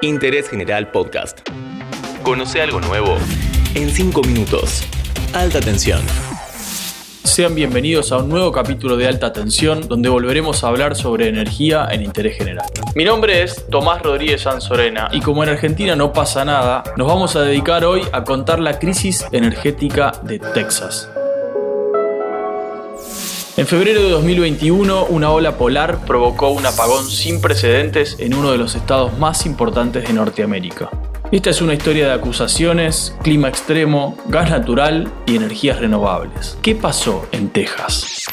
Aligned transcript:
Interés 0.00 0.48
General 0.48 0.92
Podcast. 0.92 1.40
Conoce 2.22 2.62
algo 2.62 2.80
nuevo 2.80 3.16
en 3.74 3.90
5 3.90 4.22
minutos. 4.22 4.84
Alta 5.34 5.58
tensión. 5.60 6.00
Sean 7.24 7.56
bienvenidos 7.56 8.12
a 8.12 8.18
un 8.18 8.28
nuevo 8.28 8.52
capítulo 8.52 8.96
de 8.96 9.08
Alta 9.08 9.32
Tensión, 9.32 9.88
donde 9.88 10.08
volveremos 10.08 10.62
a 10.62 10.68
hablar 10.68 10.94
sobre 10.94 11.28
energía 11.28 11.88
en 11.90 12.02
interés 12.02 12.38
general. 12.38 12.66
Mi 12.94 13.04
nombre 13.04 13.42
es 13.42 13.66
Tomás 13.68 14.00
Rodríguez 14.00 14.42
Sanzorena 14.42 15.08
y 15.12 15.20
como 15.20 15.42
en 15.42 15.50
Argentina 15.50 15.96
no 15.96 16.12
pasa 16.12 16.44
nada, 16.44 16.84
nos 16.96 17.08
vamos 17.08 17.34
a 17.34 17.42
dedicar 17.42 17.84
hoy 17.84 18.02
a 18.12 18.22
contar 18.22 18.60
la 18.60 18.78
crisis 18.78 19.26
energética 19.32 20.12
de 20.22 20.38
Texas. 20.38 21.10
En 23.58 23.66
febrero 23.66 24.04
de 24.04 24.10
2021, 24.10 25.06
una 25.06 25.32
ola 25.32 25.58
polar 25.58 26.04
provocó 26.06 26.50
un 26.50 26.64
apagón 26.64 27.04
sin 27.04 27.40
precedentes 27.40 28.14
en 28.20 28.34
uno 28.34 28.52
de 28.52 28.56
los 28.56 28.76
estados 28.76 29.18
más 29.18 29.46
importantes 29.46 30.06
de 30.06 30.12
Norteamérica. 30.12 30.90
Esta 31.32 31.50
es 31.50 31.60
una 31.60 31.74
historia 31.74 32.06
de 32.06 32.12
acusaciones, 32.12 33.16
clima 33.24 33.48
extremo, 33.48 34.16
gas 34.28 34.48
natural 34.50 35.10
y 35.26 35.34
energías 35.34 35.80
renovables. 35.80 36.56
¿Qué 36.62 36.76
pasó 36.76 37.26
en 37.32 37.48
Texas? 37.48 38.26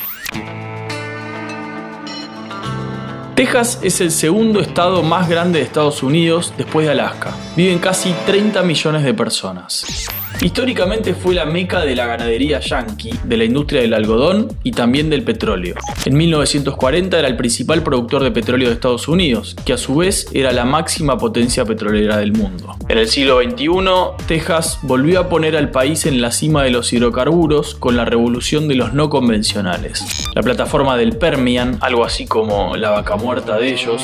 Texas 3.33 3.79
es 3.81 4.01
el 4.01 4.11
segundo 4.11 4.59
estado 4.59 5.01
más 5.01 5.27
grande 5.27 5.57
de 5.57 5.65
Estados 5.65 6.03
Unidos 6.03 6.53
después 6.55 6.85
de 6.85 6.91
Alaska. 6.91 7.31
Viven 7.55 7.79
casi 7.79 8.13
30 8.27 8.61
millones 8.61 9.03
de 9.03 9.15
personas. 9.15 10.05
Históricamente 10.41 11.13
fue 11.13 11.33
la 11.33 11.45
meca 11.45 11.81
de 11.81 11.95
la 11.95 12.05
ganadería 12.05 12.59
yankee, 12.59 13.13
de 13.23 13.37
la 13.37 13.45
industria 13.45 13.81
del 13.81 13.93
algodón 13.93 14.55
y 14.63 14.71
también 14.71 15.09
del 15.09 15.23
petróleo. 15.23 15.75
En 16.05 16.15
1940 16.17 17.17
era 17.17 17.27
el 17.27 17.37
principal 17.37 17.81
productor 17.83 18.23
de 18.23 18.31
petróleo 18.31 18.67
de 18.67 18.75
Estados 18.75 19.07
Unidos, 19.07 19.55
que 19.65 19.73
a 19.73 19.77
su 19.77 19.95
vez 19.95 20.27
era 20.33 20.51
la 20.51 20.65
máxima 20.65 21.17
potencia 21.17 21.65
petrolera 21.65 22.17
del 22.17 22.33
mundo. 22.33 22.75
En 22.89 22.97
el 22.97 23.07
siglo 23.07 23.41
XXI, 23.41 24.25
Texas 24.27 24.79
volvió 24.83 25.19
a 25.21 25.29
poner 25.29 25.55
al 25.55 25.71
país 25.71 26.05
en 26.05 26.21
la 26.21 26.31
cima 26.31 26.63
de 26.63 26.71
los 26.71 26.93
hidrocarburos 26.93 27.75
con 27.75 27.95
la 27.95 28.05
revolución 28.05 28.67
de 28.67 28.75
los 28.75 28.93
no 28.93 29.09
convencionales. 29.09 30.03
La 30.33 30.43
plataforma 30.43 30.97
del 30.97 31.17
Permian, 31.17 31.77
algo 31.81 32.03
así 32.03 32.25
como 32.25 32.75
la 32.75 32.91
vaca 32.91 33.15
muerta 33.15 33.57
de 33.57 33.73
ellos, 33.73 34.01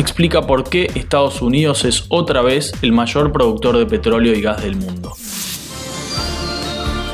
explica 0.00 0.46
por 0.46 0.68
qué 0.68 0.90
Estados 0.94 1.42
Unidos 1.42 1.84
es 1.84 2.04
otra 2.08 2.42
vez 2.42 2.72
el 2.82 2.92
mayor 2.92 3.32
productor 3.32 3.76
de 3.78 3.86
petróleo 3.86 4.34
y 4.34 4.40
gas 4.40 4.62
del 4.62 4.76
mundo. 4.76 5.12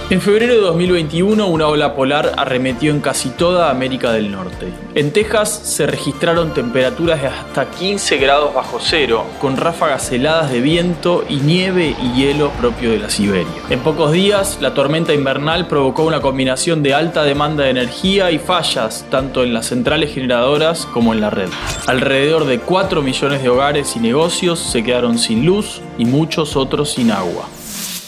En 0.08 0.20
febrero 0.20 0.54
de 0.54 0.60
2021 0.60 1.48
una 1.48 1.66
ola 1.66 1.96
polar 1.96 2.34
arremetió 2.36 2.92
en 2.92 3.00
casi 3.00 3.30
toda 3.30 3.70
América 3.70 4.12
del 4.12 4.30
Norte. 4.30 4.72
En 4.94 5.12
Texas 5.12 5.48
se 5.50 5.84
registraron 5.84 6.54
temperaturas 6.54 7.20
de 7.20 7.26
hasta 7.26 7.68
15 7.68 8.16
grados 8.18 8.54
bajo 8.54 8.78
cero, 8.80 9.24
con 9.40 9.56
ráfagas 9.56 10.12
heladas 10.12 10.52
de 10.52 10.60
viento 10.60 11.24
y 11.28 11.38
nieve 11.38 11.96
y 12.00 12.12
hielo 12.12 12.50
propio 12.50 12.92
de 12.92 13.00
la 13.00 13.10
Siberia. 13.10 13.50
En 13.68 13.80
pocos 13.80 14.12
días, 14.12 14.58
la 14.60 14.74
tormenta 14.74 15.12
invernal 15.12 15.66
provocó 15.66 16.04
una 16.04 16.20
combinación 16.20 16.84
de 16.84 16.94
alta 16.94 17.24
demanda 17.24 17.64
de 17.64 17.70
energía 17.70 18.30
y 18.30 18.38
fallas, 18.38 19.04
tanto 19.10 19.42
en 19.42 19.52
las 19.52 19.66
centrales 19.66 20.14
generadoras 20.14 20.86
como 20.86 21.14
en 21.14 21.20
la 21.20 21.30
red. 21.30 21.48
Alrededor 21.88 22.44
de 22.44 22.60
4 22.60 23.02
millones 23.02 23.42
de 23.42 23.48
hogares 23.48 23.96
y 23.96 23.98
negocios 23.98 24.60
se 24.60 24.84
quedaron 24.84 25.18
sin 25.18 25.44
luz 25.44 25.80
y 25.98 26.04
muchos 26.04 26.54
otros 26.54 26.90
sin 26.90 27.10
agua. 27.10 27.48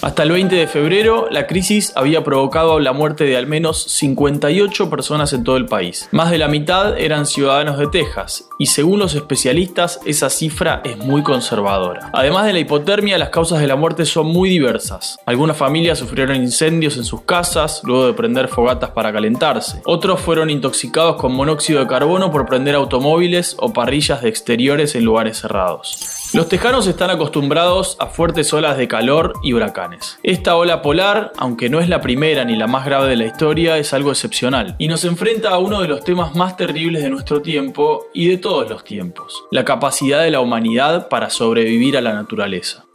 Hasta 0.00 0.22
el 0.22 0.30
20 0.30 0.54
de 0.54 0.68
febrero, 0.68 1.26
la 1.28 1.48
crisis 1.48 1.92
había 1.96 2.22
provocado 2.22 2.78
la 2.78 2.92
muerte 2.92 3.24
de 3.24 3.36
al 3.36 3.48
menos 3.48 3.82
58 3.82 4.88
personas 4.88 5.32
en 5.32 5.42
todo 5.42 5.56
el 5.56 5.66
país. 5.66 6.08
Más 6.12 6.30
de 6.30 6.38
la 6.38 6.46
mitad 6.46 6.96
eran 6.96 7.26
ciudadanos 7.26 7.78
de 7.78 7.88
Texas, 7.88 8.48
y 8.60 8.66
según 8.66 9.00
los 9.00 9.16
especialistas, 9.16 9.98
esa 10.06 10.30
cifra 10.30 10.82
es 10.84 10.98
muy 10.98 11.24
conservadora. 11.24 12.10
Además 12.12 12.46
de 12.46 12.52
la 12.52 12.60
hipotermia, 12.60 13.18
las 13.18 13.30
causas 13.30 13.58
de 13.58 13.66
la 13.66 13.74
muerte 13.74 14.06
son 14.06 14.28
muy 14.28 14.48
diversas. 14.48 15.18
Algunas 15.26 15.56
familias 15.56 15.98
sufrieron 15.98 16.36
incendios 16.36 16.96
en 16.96 17.04
sus 17.04 17.22
casas 17.22 17.80
luego 17.82 18.06
de 18.06 18.12
prender 18.12 18.46
fogatas 18.46 18.90
para 18.90 19.12
calentarse. 19.12 19.82
Otros 19.84 20.20
fueron 20.20 20.48
intoxicados 20.48 21.16
con 21.16 21.32
monóxido 21.32 21.80
de 21.80 21.88
carbono 21.88 22.30
por 22.30 22.46
prender 22.46 22.76
automóviles 22.76 23.56
o 23.58 23.72
parrillas 23.72 24.22
de 24.22 24.28
exteriores 24.28 24.94
en 24.94 25.04
lugares 25.04 25.38
cerrados. 25.38 26.18
Los 26.34 26.48
tejanos 26.48 26.86
están 26.86 27.08
acostumbrados 27.08 27.96
a 27.98 28.06
fuertes 28.06 28.52
olas 28.52 28.76
de 28.76 28.86
calor 28.86 29.32
y 29.42 29.54
huracanes. 29.54 30.18
Esta 30.22 30.56
ola 30.56 30.82
polar, 30.82 31.32
aunque 31.38 31.70
no 31.70 31.80
es 31.80 31.88
la 31.88 32.02
primera 32.02 32.44
ni 32.44 32.54
la 32.54 32.66
más 32.66 32.84
grave 32.84 33.08
de 33.08 33.16
la 33.16 33.24
historia, 33.24 33.78
es 33.78 33.94
algo 33.94 34.10
excepcional 34.10 34.76
y 34.78 34.88
nos 34.88 35.04
enfrenta 35.06 35.50
a 35.50 35.58
uno 35.58 35.80
de 35.80 35.88
los 35.88 36.04
temas 36.04 36.34
más 36.34 36.56
terribles 36.56 37.02
de 37.02 37.08
nuestro 37.08 37.40
tiempo 37.40 38.08
y 38.12 38.28
de 38.28 38.36
todos 38.36 38.68
los 38.68 38.84
tiempos, 38.84 39.44
la 39.50 39.64
capacidad 39.64 40.22
de 40.22 40.30
la 40.30 40.40
humanidad 40.40 41.08
para 41.08 41.30
sobrevivir 41.30 41.96
a 41.96 42.02
la 42.02 42.12
naturaleza. 42.12 42.87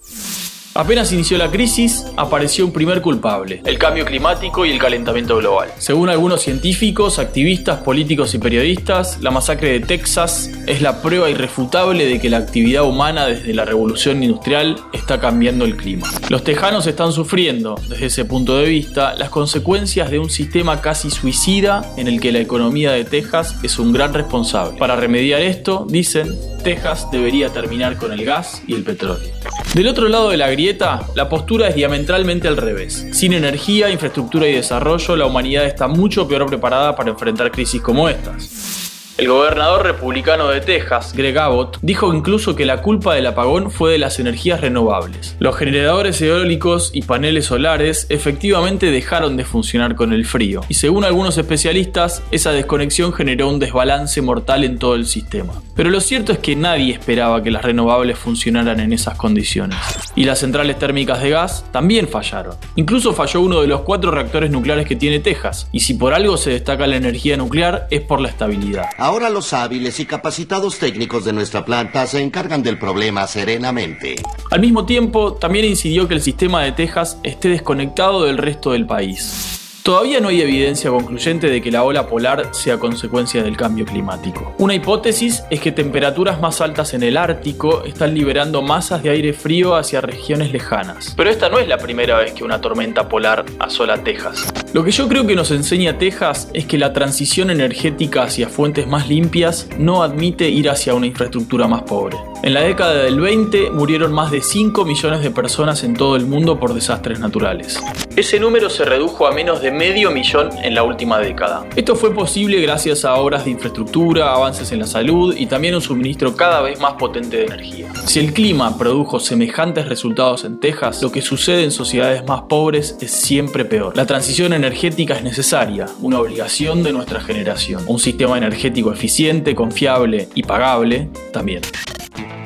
Apenas 0.75 1.11
inició 1.13 1.37
la 1.37 1.51
crisis, 1.51 2.03
apareció 2.17 2.65
un 2.65 2.73
primer 2.73 2.99
culpable, 2.99 3.61
el 3.63 3.77
cambio 3.77 4.05
climático 4.05 4.65
y 4.65 4.71
el 4.71 4.79
calentamiento 4.79 5.37
global. 5.37 5.69
Según 5.77 6.09
algunos 6.09 6.41
científicos, 6.41 7.19
activistas, 7.19 7.81
políticos 7.81 8.33
y 8.33 8.39
periodistas, 8.39 9.19
la 9.21 9.29
masacre 9.29 9.73
de 9.73 9.81
Texas 9.81 10.49
es 10.65 10.81
la 10.81 11.03
prueba 11.03 11.29
irrefutable 11.29 12.07
de 12.07 12.19
que 12.19 12.27
la 12.27 12.37
actividad 12.37 12.85
humana 12.85 13.27
desde 13.27 13.53
la 13.53 13.65
revolución 13.65 14.23
industrial 14.23 14.77
está 14.93 15.19
cambiando 15.19 15.63
el 15.63 15.77
clima. 15.77 16.07
Los 16.29 16.43
tejanos 16.43 16.87
están 16.87 17.11
sufriendo, 17.11 17.79
desde 17.87 18.07
ese 18.07 18.25
punto 18.25 18.57
de 18.57 18.67
vista, 18.67 19.13
las 19.13 19.29
consecuencias 19.29 20.09
de 20.09 20.17
un 20.17 20.31
sistema 20.31 20.81
casi 20.81 21.11
suicida 21.11 21.93
en 21.97 22.07
el 22.07 22.19
que 22.19 22.31
la 22.31 22.39
economía 22.39 22.93
de 22.93 23.05
Texas 23.05 23.57
es 23.61 23.77
un 23.77 23.93
gran 23.93 24.11
responsable. 24.11 24.79
Para 24.79 24.95
remediar 24.95 25.41
esto, 25.41 25.85
dicen, 25.87 26.35
Texas 26.63 27.09
debería 27.11 27.49
terminar 27.49 27.97
con 27.97 28.11
el 28.13 28.23
gas 28.25 28.63
y 28.65 28.73
el 28.73 28.83
petróleo. 28.83 29.31
Del 29.73 29.87
otro 29.87 30.07
lado 30.07 30.29
de 30.29 30.37
la 30.37 30.49
grieta, 30.49 31.01
la 31.15 31.27
postura 31.27 31.67
es 31.67 31.75
diametralmente 31.75 32.47
al 32.47 32.57
revés. 32.57 33.07
Sin 33.11 33.33
energía, 33.33 33.89
infraestructura 33.89 34.47
y 34.47 34.53
desarrollo, 34.53 35.15
la 35.15 35.25
humanidad 35.25 35.65
está 35.65 35.87
mucho 35.87 36.27
peor 36.27 36.45
preparada 36.45 36.95
para 36.95 37.09
enfrentar 37.09 37.51
crisis 37.51 37.81
como 37.81 38.07
estas. 38.07 38.92
El 39.15 39.27
gobernador 39.27 39.83
republicano 39.83 40.47
de 40.47 40.59
Texas, 40.59 41.13
Greg 41.15 41.37
Abbott, 41.37 41.77
dijo 41.83 42.11
incluso 42.15 42.55
que 42.55 42.65
la 42.65 42.81
culpa 42.81 43.13
del 43.13 43.27
apagón 43.27 43.69
fue 43.69 43.91
de 43.91 43.99
las 43.99 44.17
energías 44.17 44.59
renovables. 44.59 45.35
Los 45.37 45.55
generadores 45.55 46.19
eólicos 46.19 46.89
y 46.95 47.03
paneles 47.03 47.45
solares 47.45 48.07
efectivamente 48.09 48.89
dejaron 48.89 49.37
de 49.37 49.45
funcionar 49.45 49.93
con 49.93 50.13
el 50.13 50.25
frío, 50.25 50.61
y 50.67 50.73
según 50.73 51.03
algunos 51.03 51.37
especialistas, 51.37 52.23
esa 52.31 52.53
desconexión 52.53 53.13
generó 53.13 53.49
un 53.49 53.59
desbalance 53.59 54.19
mortal 54.23 54.63
en 54.63 54.79
todo 54.79 54.95
el 54.95 55.05
sistema. 55.05 55.61
Pero 55.75 55.91
lo 55.91 56.01
cierto 56.01 56.31
es 56.31 56.39
que 56.39 56.55
nadie 56.55 56.91
esperaba 56.91 57.43
que 57.43 57.51
las 57.51 57.61
renovables 57.61 58.17
funcionaran 58.17 58.79
en 58.79 58.93
esas 58.93 59.15
condiciones. 59.15 59.77
Y 60.15 60.23
las 60.23 60.39
centrales 60.39 60.79
térmicas 60.79 61.21
de 61.21 61.29
gas 61.29 61.65
también 61.71 62.07
fallaron. 62.07 62.55
Incluso 62.75 63.13
falló 63.13 63.41
uno 63.41 63.61
de 63.61 63.67
los 63.67 63.81
cuatro 63.81 64.09
reactores 64.09 64.49
nucleares 64.49 64.87
que 64.87 64.95
tiene 64.95 65.19
Texas, 65.19 65.67
y 65.71 65.81
si 65.81 65.93
por 65.93 66.15
algo 66.15 66.35
se 66.35 66.49
destaca 66.49 66.87
la 66.87 66.95
energía 66.95 67.37
nuclear 67.37 67.87
es 67.91 68.01
por 68.01 68.19
la 68.19 68.29
estabilidad. 68.29 68.87
Ahora 69.03 69.29
los 69.29 69.51
hábiles 69.51 69.99
y 69.99 70.05
capacitados 70.05 70.79
técnicos 70.79 71.25
de 71.25 71.33
nuestra 71.33 71.65
planta 71.65 72.07
se 72.07 72.21
encargan 72.21 72.63
del 72.63 72.79
problema 72.79 73.27
serenamente. 73.27 74.15
Al 74.49 74.61
mismo 74.61 74.85
tiempo, 74.85 75.33
también 75.33 75.65
incidió 75.65 76.07
que 76.07 76.13
el 76.13 76.21
sistema 76.21 76.63
de 76.63 76.71
Texas 76.71 77.19
esté 77.21 77.49
desconectado 77.49 78.23
del 78.23 78.37
resto 78.37 78.71
del 78.71 78.85
país. 78.85 79.62
Todavía 79.83 80.21
no 80.21 80.29
hay 80.29 80.39
evidencia 80.39 80.89
concluyente 80.89 81.49
de 81.49 81.61
que 81.61 81.69
la 81.69 81.83
ola 81.83 82.07
polar 82.07 82.47
sea 82.51 82.79
consecuencia 82.79 83.43
del 83.43 83.57
cambio 83.57 83.83
climático. 83.83 84.55
Una 84.57 84.75
hipótesis 84.75 85.43
es 85.49 85.59
que 85.59 85.73
temperaturas 85.73 86.39
más 86.39 86.61
altas 86.61 86.93
en 86.93 87.03
el 87.03 87.17
Ártico 87.17 87.83
están 87.83 88.13
liberando 88.13 88.61
masas 88.61 89.03
de 89.03 89.09
aire 89.09 89.33
frío 89.33 89.75
hacia 89.75 89.99
regiones 89.99 90.53
lejanas. 90.53 91.13
Pero 91.17 91.29
esta 91.29 91.49
no 91.49 91.59
es 91.59 91.67
la 91.67 91.79
primera 91.79 92.17
vez 92.17 92.31
que 92.31 92.45
una 92.45 92.61
tormenta 92.61 93.09
polar 93.09 93.43
asola 93.59 94.01
Texas. 94.01 94.53
Lo 94.71 94.85
que 94.85 94.91
yo 94.91 95.09
creo 95.09 95.27
que 95.27 95.35
nos 95.35 95.51
enseña 95.51 95.97
Texas 95.97 96.49
es 96.53 96.65
que 96.65 96.77
la 96.77 96.93
transición 96.93 97.49
energética 97.49 98.23
hacia 98.23 98.47
fuentes 98.47 98.87
más 98.87 99.09
limpias 99.09 99.67
no 99.77 100.01
admite 100.01 100.47
ir 100.47 100.69
hacia 100.69 100.93
una 100.93 101.07
infraestructura 101.07 101.67
más 101.67 101.81
pobre. 101.81 102.15
En 102.41 102.53
la 102.53 102.61
década 102.61 103.03
del 103.03 103.19
20 103.19 103.71
murieron 103.71 104.13
más 104.13 104.31
de 104.31 104.41
5 104.41 104.85
millones 104.85 105.21
de 105.21 105.31
personas 105.31 105.83
en 105.83 105.93
todo 105.93 106.15
el 106.15 106.25
mundo 106.25 106.57
por 106.59 106.73
desastres 106.73 107.19
naturales. 107.19 107.81
Ese 108.15 108.39
número 108.39 108.69
se 108.69 108.85
redujo 108.85 109.25
a 109.25 109.31
menos 109.31 109.59
de 109.59 109.71
medio 109.71 110.11
millón 110.11 110.51
en 110.61 110.75
la 110.75 110.83
última 110.83 111.17
década. 111.17 111.65
Esto 111.75 111.95
fue 111.95 112.13
posible 112.13 112.61
gracias 112.61 113.05
a 113.05 113.15
obras 113.15 113.43
de 113.43 113.49
infraestructura, 113.49 114.31
avances 114.33 114.71
en 114.71 114.77
la 114.77 114.85
salud 114.85 115.35
y 115.35 115.47
también 115.47 115.73
un 115.73 115.81
suministro 115.81 116.35
cada 116.35 116.61
vez 116.61 116.79
más 116.79 116.93
potente 116.93 117.37
de 117.37 117.45
energía. 117.45 117.91
Si 118.05 118.19
el 118.19 118.31
clima 118.31 118.77
produjo 118.77 119.19
semejantes 119.19 119.87
resultados 119.87 120.45
en 120.45 120.59
Texas, 120.59 121.01
lo 121.01 121.11
que 121.11 121.23
sucede 121.23 121.63
en 121.63 121.71
sociedades 121.71 122.23
más 122.23 122.43
pobres 122.43 122.97
es 123.01 123.09
siempre 123.09 123.65
peor. 123.65 123.97
La 123.97 124.05
transición 124.05 124.53
energética 124.53 125.15
es 125.15 125.23
necesaria, 125.23 125.87
una 125.99 126.19
obligación 126.19 126.83
de 126.83 126.93
nuestra 126.93 127.19
generación. 127.19 127.83
Un 127.87 127.97
sistema 127.97 128.37
energético 128.37 128.93
eficiente, 128.93 129.55
confiable 129.55 130.29
y 130.35 130.43
pagable 130.43 131.09
también. 131.31 131.63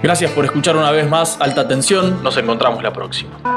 Gracias 0.01 0.31
por 0.31 0.45
escuchar 0.45 0.77
una 0.77 0.91
vez 0.91 1.09
más 1.09 1.35
Alta 1.41 1.67
Tensión, 1.67 2.23
nos 2.23 2.37
encontramos 2.37 2.81
la 2.81 2.93
próxima. 2.93 3.56